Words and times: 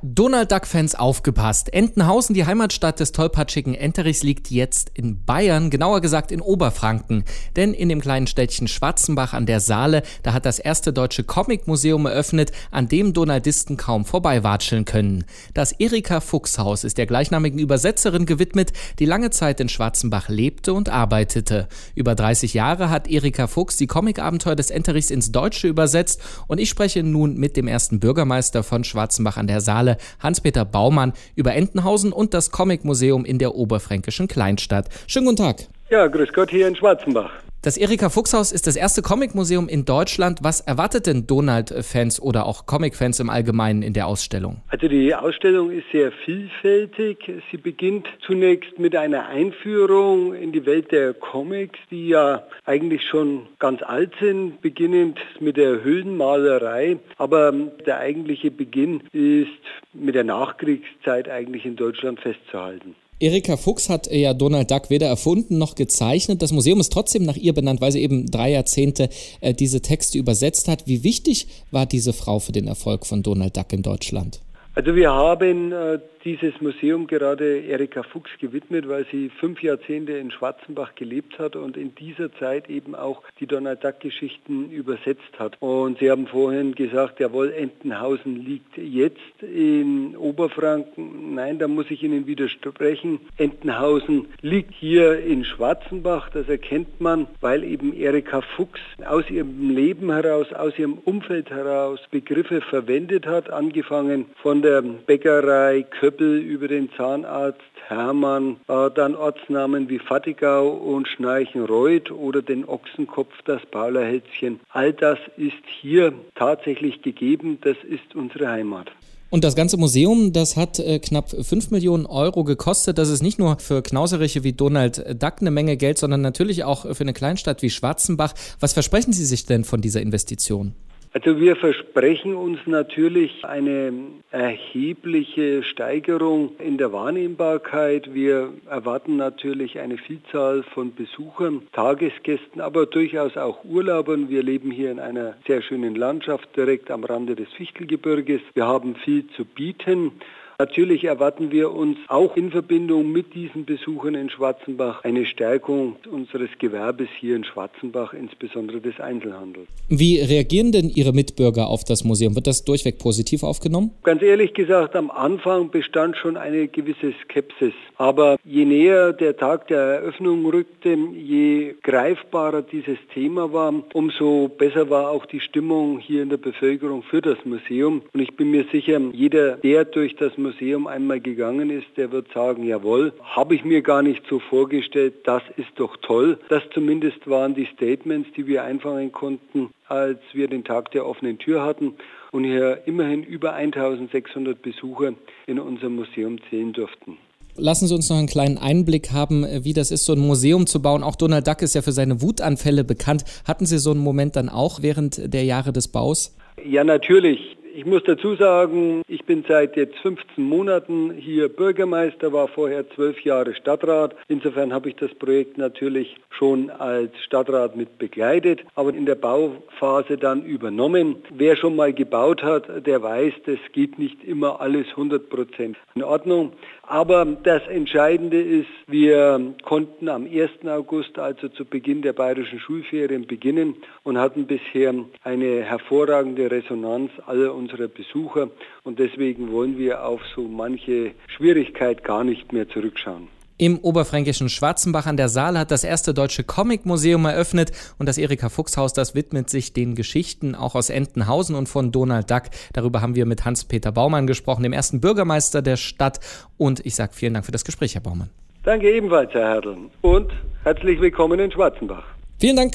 Donald 0.00 0.52
Duck-Fans 0.52 0.94
aufgepasst. 0.94 1.72
Entenhausen, 1.72 2.32
die 2.32 2.46
Heimatstadt 2.46 3.00
des 3.00 3.10
tollpatschigen 3.10 3.74
Enterichs, 3.74 4.22
liegt 4.22 4.48
jetzt 4.48 4.92
in 4.94 5.24
Bayern, 5.24 5.70
genauer 5.70 6.00
gesagt 6.00 6.30
in 6.30 6.40
Oberfranken. 6.40 7.24
Denn 7.56 7.74
in 7.74 7.88
dem 7.88 8.00
kleinen 8.00 8.28
Städtchen 8.28 8.68
Schwarzenbach 8.68 9.32
an 9.32 9.46
der 9.46 9.58
Saale, 9.58 10.02
da 10.22 10.34
hat 10.34 10.46
das 10.46 10.60
erste 10.60 10.92
deutsche 10.92 11.24
Comicmuseum 11.24 12.06
eröffnet, 12.06 12.52
an 12.70 12.86
dem 12.86 13.12
Donaldisten 13.12 13.76
kaum 13.76 14.04
vorbeiwatscheln 14.04 14.84
können. 14.84 15.24
Das 15.52 15.72
Erika 15.72 16.20
Fuchs 16.20 16.58
Haus 16.58 16.84
ist 16.84 16.96
der 16.96 17.06
gleichnamigen 17.06 17.58
Übersetzerin 17.58 18.24
gewidmet, 18.24 18.72
die 19.00 19.04
lange 19.04 19.30
Zeit 19.30 19.58
in 19.58 19.68
Schwarzenbach 19.68 20.28
lebte 20.28 20.74
und 20.74 20.90
arbeitete. 20.90 21.66
Über 21.96 22.14
30 22.14 22.54
Jahre 22.54 22.90
hat 22.90 23.08
Erika 23.08 23.48
Fuchs 23.48 23.76
die 23.76 23.88
Comicabenteuer 23.88 24.54
des 24.54 24.70
Enterichs 24.70 25.10
ins 25.10 25.32
Deutsche 25.32 25.66
übersetzt 25.66 26.20
und 26.46 26.60
ich 26.60 26.68
spreche 26.68 27.02
nun 27.02 27.34
mit 27.34 27.56
dem 27.56 27.66
ersten 27.66 27.98
Bürgermeister 27.98 28.62
von 28.62 28.84
Schwarzenbach 28.84 29.36
an 29.36 29.48
der 29.48 29.60
Saale, 29.60 29.87
Hans-Peter 30.20 30.64
Baumann, 30.64 31.12
über 31.34 31.54
Entenhausen 31.54 32.12
und 32.12 32.34
das 32.34 32.50
Comicmuseum 32.50 33.24
in 33.24 33.38
der 33.38 33.54
oberfränkischen 33.54 34.28
Kleinstadt. 34.28 34.88
Schönen 35.06 35.26
guten 35.26 35.38
Tag. 35.38 35.56
Ja, 35.90 36.06
grüß 36.06 36.32
Gott 36.34 36.50
hier 36.50 36.68
in 36.68 36.76
Schwarzenbach. 36.76 37.30
Das 37.60 37.76
Erika 37.76 38.08
Fuchs 38.08 38.34
Haus 38.34 38.52
ist 38.52 38.68
das 38.68 38.76
erste 38.76 39.02
Comicmuseum 39.02 39.68
in 39.68 39.84
Deutschland. 39.84 40.38
Was 40.42 40.60
erwartet 40.60 41.08
denn 41.08 41.26
Donald-Fans 41.26 42.22
oder 42.22 42.46
auch 42.46 42.66
Comic-Fans 42.66 43.18
im 43.18 43.30
Allgemeinen 43.30 43.82
in 43.82 43.94
der 43.94 44.06
Ausstellung? 44.06 44.62
Also 44.68 44.86
die 44.86 45.12
Ausstellung 45.12 45.72
ist 45.72 45.86
sehr 45.90 46.12
vielfältig. 46.24 47.18
Sie 47.50 47.56
beginnt 47.56 48.06
zunächst 48.24 48.78
mit 48.78 48.94
einer 48.94 49.26
Einführung 49.26 50.34
in 50.34 50.52
die 50.52 50.64
Welt 50.66 50.92
der 50.92 51.14
Comics, 51.14 51.80
die 51.90 52.06
ja 52.06 52.44
eigentlich 52.64 53.02
schon 53.02 53.48
ganz 53.58 53.82
alt 53.82 54.12
sind, 54.20 54.62
beginnend 54.62 55.18
mit 55.40 55.56
der 55.56 55.82
Höhlenmalerei. 55.82 56.98
Aber 57.16 57.50
der 57.50 57.98
eigentliche 57.98 58.52
Beginn 58.52 59.02
ist 59.12 59.48
mit 59.92 60.14
der 60.14 60.22
Nachkriegszeit 60.22 61.28
eigentlich 61.28 61.66
in 61.66 61.74
Deutschland 61.74 62.20
festzuhalten. 62.20 62.94
Erika 63.20 63.56
Fuchs 63.56 63.88
hat 63.88 64.10
ja 64.12 64.32
Donald 64.32 64.70
Duck 64.70 64.90
weder 64.90 65.08
erfunden 65.08 65.58
noch 65.58 65.74
gezeichnet. 65.74 66.40
Das 66.40 66.52
Museum 66.52 66.78
ist 66.78 66.92
trotzdem 66.92 67.24
nach 67.24 67.36
ihr 67.36 67.52
benannt, 67.52 67.80
weil 67.80 67.90
sie 67.90 68.02
eben 68.02 68.30
drei 68.30 68.52
Jahrzehnte 68.52 69.08
äh, 69.40 69.54
diese 69.54 69.82
Texte 69.82 70.18
übersetzt 70.18 70.68
hat. 70.68 70.86
Wie 70.86 71.02
wichtig 71.02 71.48
war 71.70 71.86
diese 71.86 72.12
Frau 72.12 72.38
für 72.38 72.52
den 72.52 72.68
Erfolg 72.68 73.06
von 73.06 73.22
Donald 73.22 73.56
Duck 73.56 73.72
in 73.72 73.82
Deutschland? 73.82 74.40
Also 74.78 74.94
wir 74.94 75.12
haben 75.12 75.72
äh, 75.72 75.98
dieses 76.24 76.60
Museum 76.60 77.08
gerade 77.08 77.62
Erika 77.62 78.04
Fuchs 78.04 78.30
gewidmet, 78.40 78.88
weil 78.88 79.06
sie 79.10 79.28
fünf 79.28 79.60
Jahrzehnte 79.60 80.12
in 80.12 80.30
Schwarzenbach 80.30 80.94
gelebt 80.94 81.36
hat 81.40 81.56
und 81.56 81.76
in 81.76 81.96
dieser 81.96 82.32
Zeit 82.34 82.70
eben 82.70 82.94
auch 82.94 83.24
die 83.40 83.48
Donald 83.48 83.82
Duck 83.82 83.98
Geschichten 83.98 84.70
übersetzt 84.70 85.36
hat. 85.36 85.56
Und 85.58 85.98
Sie 85.98 86.08
haben 86.08 86.28
vorhin 86.28 86.76
gesagt, 86.76 87.18
jawohl, 87.18 87.50
Entenhausen 87.50 88.36
liegt 88.36 88.76
jetzt 88.76 89.42
in 89.42 90.16
Oberfranken. 90.16 91.34
Nein, 91.34 91.58
da 91.58 91.66
muss 91.66 91.90
ich 91.90 92.04
Ihnen 92.04 92.28
widersprechen. 92.28 93.18
Entenhausen 93.36 94.28
liegt 94.42 94.74
hier 94.74 95.18
in 95.18 95.44
Schwarzenbach. 95.44 96.30
Das 96.30 96.48
erkennt 96.48 97.00
man, 97.00 97.26
weil 97.40 97.64
eben 97.64 97.92
Erika 97.94 98.42
Fuchs 98.42 98.80
aus 99.04 99.28
ihrem 99.28 99.70
Leben 99.70 100.12
heraus, 100.12 100.52
aus 100.52 100.78
ihrem 100.78 100.98
Umfeld 100.98 101.50
heraus 101.50 101.98
Begriffe 102.12 102.60
verwendet 102.60 103.26
hat, 103.26 103.50
angefangen 103.50 104.26
von 104.40 104.62
der 104.62 104.67
der 104.68 104.82
Bäckerei 104.82 105.82
Köppel 105.82 106.38
über 106.38 106.68
den 106.68 106.90
Zahnarzt 106.94 107.62
Hermann, 107.86 108.58
äh, 108.68 108.90
dann 108.94 109.14
Ortsnamen 109.14 109.88
wie 109.88 109.98
Fattigau 109.98 110.68
und 110.68 111.08
Schnarchenreuth 111.08 112.10
oder 112.10 112.42
den 112.42 112.68
Ochsenkopf, 112.68 113.32
das 113.46 113.62
Paulerhälzchen. 113.70 114.60
All 114.68 114.92
das 114.92 115.18
ist 115.38 115.54
hier 115.80 116.12
tatsächlich 116.34 117.00
gegeben, 117.00 117.56
das 117.62 117.78
ist 117.88 118.14
unsere 118.14 118.48
Heimat. 118.48 118.90
Und 119.30 119.42
das 119.42 119.56
ganze 119.56 119.78
Museum, 119.78 120.34
das 120.34 120.56
hat 120.56 120.78
äh, 120.80 120.98
knapp 120.98 121.30
5 121.30 121.70
Millionen 121.70 122.04
Euro 122.04 122.44
gekostet. 122.44 122.98
Das 122.98 123.08
ist 123.08 123.22
nicht 123.22 123.38
nur 123.38 123.58
für 123.58 123.82
Knauseriche 123.82 124.44
wie 124.44 124.52
Donald 124.52 124.98
Duck 125.22 125.36
eine 125.40 125.50
Menge 125.50 125.78
Geld, 125.78 125.96
sondern 125.96 126.20
natürlich 126.20 126.64
auch 126.64 126.94
für 126.94 127.00
eine 127.00 127.14
Kleinstadt 127.14 127.62
wie 127.62 127.70
Schwarzenbach. 127.70 128.34
Was 128.60 128.74
versprechen 128.74 129.14
Sie 129.14 129.24
sich 129.24 129.46
denn 129.46 129.64
von 129.64 129.80
dieser 129.80 130.02
Investition? 130.02 130.74
Also 131.14 131.40
wir 131.40 131.56
versprechen 131.56 132.34
uns 132.34 132.58
natürlich 132.66 133.42
eine 133.44 133.92
erhebliche 134.30 135.62
Steigerung 135.62 136.52
in 136.58 136.76
der 136.76 136.92
Wahrnehmbarkeit. 136.92 138.12
Wir 138.12 138.52
erwarten 138.68 139.16
natürlich 139.16 139.78
eine 139.78 139.96
Vielzahl 139.96 140.62
von 140.62 140.94
Besuchern, 140.94 141.62
Tagesgästen, 141.72 142.60
aber 142.60 142.84
durchaus 142.84 143.38
auch 143.38 143.64
Urlaubern. 143.64 144.28
Wir 144.28 144.42
leben 144.42 144.70
hier 144.70 144.90
in 144.90 145.00
einer 145.00 145.34
sehr 145.46 145.62
schönen 145.62 145.94
Landschaft 145.94 146.54
direkt 146.56 146.90
am 146.90 147.04
Rande 147.04 147.36
des 147.36 147.48
Fichtelgebirges. 147.54 148.42
Wir 148.52 148.66
haben 148.66 148.94
viel 148.94 149.26
zu 149.28 149.46
bieten. 149.46 150.12
Natürlich 150.60 151.04
erwarten 151.04 151.52
wir 151.52 151.72
uns 151.72 151.98
auch 152.08 152.36
in 152.36 152.50
Verbindung 152.50 153.12
mit 153.12 153.32
diesen 153.32 153.64
Besuchern 153.64 154.16
in 154.16 154.28
Schwarzenbach 154.28 155.04
eine 155.04 155.24
Stärkung 155.24 155.94
unseres 156.10 156.50
Gewerbes 156.58 157.06
hier 157.20 157.36
in 157.36 157.44
Schwarzenbach, 157.44 158.12
insbesondere 158.12 158.80
des 158.80 158.98
Einzelhandels. 158.98 159.68
Wie 159.88 160.18
reagieren 160.18 160.72
denn 160.72 160.90
Ihre 160.92 161.12
Mitbürger 161.12 161.68
auf 161.68 161.84
das 161.84 162.02
Museum? 162.02 162.34
Wird 162.34 162.48
das 162.48 162.64
durchweg 162.64 162.98
positiv 162.98 163.44
aufgenommen? 163.44 163.92
Ganz 164.02 164.20
ehrlich 164.20 164.52
gesagt, 164.52 164.96
am 164.96 165.12
Anfang 165.12 165.70
bestand 165.70 166.16
schon 166.16 166.36
eine 166.36 166.66
gewisse 166.66 167.14
Skepsis. 167.22 167.74
Aber 167.96 168.36
je 168.44 168.64
näher 168.64 169.12
der 169.12 169.36
Tag 169.36 169.68
der 169.68 169.78
Eröffnung 169.78 170.44
rückte, 170.44 170.98
je 171.14 171.76
greifbarer 171.84 172.62
dieses 172.62 172.98
Thema 173.14 173.52
war, 173.52 173.74
umso 173.92 174.48
besser 174.48 174.90
war 174.90 175.10
auch 175.10 175.24
die 175.26 175.38
Stimmung 175.38 176.00
hier 176.00 176.24
in 176.24 176.30
der 176.30 176.36
Bevölkerung 176.36 177.04
für 177.04 177.20
das 177.20 177.38
Museum. 177.44 178.02
Und 178.12 178.20
ich 178.20 178.34
bin 178.34 178.50
mir 178.50 178.64
sicher, 178.72 179.00
jeder, 179.12 179.58
der 179.58 179.84
durch 179.84 180.16
das 180.16 180.36
Museum 180.36 180.47
Museum 180.48 180.86
einmal 180.86 181.20
gegangen 181.20 181.70
ist, 181.70 181.86
der 181.96 182.10
wird 182.10 182.32
sagen, 182.32 182.64
jawohl, 182.64 183.12
habe 183.22 183.54
ich 183.54 183.64
mir 183.64 183.82
gar 183.82 184.02
nicht 184.02 184.22
so 184.28 184.38
vorgestellt, 184.38 185.14
das 185.24 185.42
ist 185.56 185.68
doch 185.76 185.96
toll. 185.98 186.38
Das 186.48 186.62
zumindest 186.72 187.28
waren 187.28 187.54
die 187.54 187.68
Statements, 187.74 188.30
die 188.36 188.46
wir 188.46 188.64
einfangen 188.64 189.12
konnten, 189.12 189.70
als 189.88 190.18
wir 190.32 190.48
den 190.48 190.64
Tag 190.64 190.90
der 190.92 191.06
offenen 191.06 191.38
Tür 191.38 191.62
hatten 191.62 191.94
und 192.32 192.44
hier 192.44 192.82
immerhin 192.86 193.22
über 193.22 193.52
1600 193.52 194.60
Besucher 194.62 195.12
in 195.46 195.58
unserem 195.58 195.96
Museum 195.96 196.38
zählen 196.48 196.72
durften. 196.72 197.18
Lassen 197.56 197.88
Sie 197.88 197.94
uns 197.94 198.08
noch 198.08 198.16
einen 198.16 198.28
kleinen 198.28 198.56
Einblick 198.56 199.10
haben, 199.12 199.44
wie 199.64 199.72
das 199.72 199.90
ist, 199.90 200.04
so 200.04 200.12
ein 200.12 200.20
Museum 200.20 200.66
zu 200.66 200.80
bauen. 200.80 201.02
Auch 201.02 201.16
Donald 201.16 201.46
Duck 201.46 201.60
ist 201.60 201.74
ja 201.74 201.82
für 201.82 201.92
seine 201.92 202.22
Wutanfälle 202.22 202.84
bekannt. 202.84 203.24
Hatten 203.46 203.66
Sie 203.66 203.78
so 203.78 203.90
einen 203.90 204.00
Moment 204.00 204.36
dann 204.36 204.48
auch 204.48 204.80
während 204.80 205.34
der 205.34 205.44
Jahre 205.44 205.72
des 205.72 205.88
Baus? 205.88 206.36
Ja, 206.64 206.84
natürlich. 206.84 207.57
Ich 207.78 207.86
muss 207.86 208.02
dazu 208.02 208.34
sagen, 208.34 209.02
ich 209.06 209.24
bin 209.24 209.44
seit 209.46 209.76
jetzt 209.76 209.96
15 209.98 210.42
Monaten 210.42 211.12
hier 211.12 211.48
Bürgermeister, 211.48 212.32
war 212.32 212.48
vorher 212.48 212.90
zwölf 212.90 213.20
Jahre 213.20 213.54
Stadtrat. 213.54 214.16
Insofern 214.26 214.72
habe 214.72 214.88
ich 214.88 214.96
das 214.96 215.14
Projekt 215.14 215.58
natürlich 215.58 216.16
schon 216.30 216.70
als 216.70 217.12
Stadtrat 217.24 217.76
mit 217.76 217.96
begleitet, 217.98 218.64
aber 218.74 218.92
in 218.92 219.06
der 219.06 219.14
Bauphase 219.14 220.16
dann 220.16 220.44
übernommen. 220.44 221.22
Wer 221.30 221.54
schon 221.54 221.76
mal 221.76 221.92
gebaut 221.92 222.42
hat, 222.42 222.84
der 222.84 223.00
weiß, 223.00 223.34
das 223.46 223.58
geht 223.72 223.96
nicht 223.96 224.24
immer 224.24 224.60
alles 224.60 224.88
100 224.88 225.30
Prozent 225.30 225.76
in 225.94 226.02
Ordnung. 226.02 226.54
Aber 226.82 227.26
das 227.26 227.62
Entscheidende 227.68 228.40
ist, 228.40 228.66
wir 228.86 229.54
konnten 229.62 230.08
am 230.08 230.24
1. 230.24 230.66
August, 230.66 231.18
also 231.18 231.48
zu 231.48 231.66
Beginn 231.66 232.00
der 232.00 232.14
bayerischen 232.14 232.58
Schulferien, 232.58 233.26
beginnen 233.26 233.76
und 234.04 234.16
hatten 234.16 234.46
bisher 234.46 234.94
eine 235.22 235.62
hervorragende 235.62 236.50
Resonanz 236.50 237.10
aller 237.26 237.54
unserer 237.54 237.67
Besucher. 237.76 238.50
Und 238.84 238.98
deswegen 238.98 239.52
wollen 239.52 239.76
wir 239.76 240.04
auf 240.04 240.20
so 240.34 240.42
manche 240.42 241.12
Schwierigkeit 241.36 242.02
gar 242.02 242.24
nicht 242.24 242.52
mehr 242.52 242.68
zurückschauen. 242.68 243.28
Im 243.60 243.80
oberfränkischen 243.80 244.48
Schwarzenbach 244.48 245.06
an 245.06 245.16
der 245.16 245.28
Saale 245.28 245.58
hat 245.58 245.72
das 245.72 245.82
erste 245.82 246.14
deutsche 246.14 246.44
Comicmuseum 246.44 247.24
eröffnet 247.24 247.72
und 247.98 248.08
das 248.08 248.16
Erika 248.16 248.50
Fuchs 248.50 248.76
Haus, 248.76 248.92
das 248.92 249.16
widmet 249.16 249.50
sich 249.50 249.72
den 249.72 249.96
Geschichten 249.96 250.54
auch 250.54 250.76
aus 250.76 250.90
Entenhausen 250.90 251.56
und 251.56 251.68
von 251.68 251.90
Donald 251.90 252.30
Duck. 252.30 252.44
Darüber 252.72 253.02
haben 253.02 253.16
wir 253.16 253.26
mit 253.26 253.44
Hans-Peter 253.44 253.90
Baumann 253.90 254.28
gesprochen, 254.28 254.62
dem 254.62 254.72
ersten 254.72 255.00
Bürgermeister 255.00 255.60
der 255.60 255.76
Stadt. 255.76 256.20
Und 256.56 256.86
ich 256.86 256.94
sage 256.94 257.14
vielen 257.14 257.34
Dank 257.34 257.46
für 257.46 257.52
das 257.52 257.64
Gespräch, 257.64 257.96
Herr 257.96 258.02
Baumann. 258.02 258.30
Danke 258.62 258.92
ebenfalls, 258.92 259.32
Herr 259.34 259.48
Herdeln. 259.48 259.90
Und 260.02 260.30
herzlich 260.62 261.00
willkommen 261.00 261.40
in 261.40 261.50
Schwarzenbach. 261.50 262.04
Vielen 262.38 262.54
Dank. 262.54 262.74